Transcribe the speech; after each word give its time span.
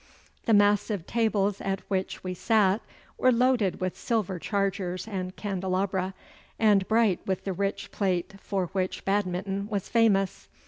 The 0.47 0.53
massive 0.55 1.05
tables 1.05 1.61
at 1.61 1.81
which 1.81 2.23
we 2.23 2.33
sat 2.33 2.81
were 3.19 3.31
loaded 3.31 3.79
with 3.79 3.95
silver 3.95 4.39
chargers 4.39 5.07
and 5.07 5.35
candelabra, 5.35 6.15
and 6.57 6.87
bright 6.87 7.19
with 7.27 7.43
the 7.43 7.53
rich 7.53 7.91
plate 7.91 8.33
for 8.41 8.65
which 8.69 9.05
Badminton 9.05 9.67
was 9.69 9.89
famous. 9.89 10.47